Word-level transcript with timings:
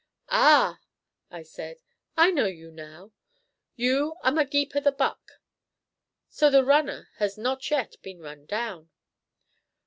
"Ah!" 0.31 0.79
I 1.29 1.43
said, 1.43 1.77
"I 2.17 2.31
know 2.31 2.47
you 2.47 2.71
now; 2.71 3.11
you 3.75 4.15
are 4.23 4.31
Magepa 4.31 4.81
the 4.81 4.91
Buck. 4.91 5.33
So 6.27 6.49
the 6.49 6.65
Runner 6.65 7.09
has 7.17 7.37
not 7.37 7.69
yet 7.69 7.97
been 8.01 8.19
run 8.19 8.47
down." 8.47 8.89